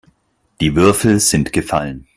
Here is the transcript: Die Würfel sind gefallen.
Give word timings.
Die 0.61 0.75
Würfel 0.75 1.19
sind 1.19 1.53
gefallen. 1.53 2.07